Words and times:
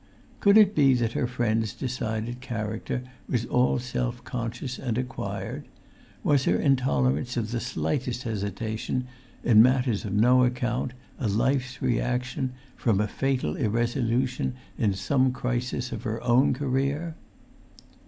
Could 0.39 0.57
it 0.57 0.73
be 0.73 0.95
that 0.95 1.11
her 1.11 1.27
friend's 1.27 1.73
decided 1.75 2.41
character 2.41 3.03
was 3.29 3.45
all 3.45 3.77
self 3.77 4.23
conscious 4.23 4.79
and 4.79 4.97
acquired? 4.97 5.67
Was 6.23 6.45
her 6.45 6.57
intolerance 6.57 7.37
of 7.37 7.51
the 7.51 7.59
slightest 7.59 8.23
hesitation, 8.23 9.05
in 9.43 9.61
matters 9.61 10.03
of 10.03 10.13
no 10.13 10.43
account, 10.43 10.93
a 11.19 11.27
life's 11.27 11.83
reaction 11.83 12.53
from 12.75 12.99
a 12.99 13.07
fatal 13.07 13.55
irresolution 13.55 14.55
in 14.75 14.95
some 14.95 15.31
crisis 15.31 15.91
of 15.91 16.01
her 16.01 16.19
own 16.23 16.55
career? 16.55 17.13